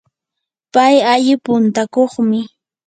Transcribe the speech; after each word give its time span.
pay 0.73 0.95
alli 1.13 1.33
puntakuqmi. 1.45 2.39